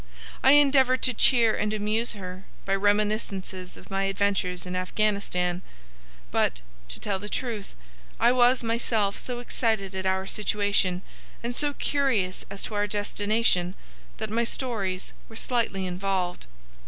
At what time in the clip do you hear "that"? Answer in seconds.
14.17-14.31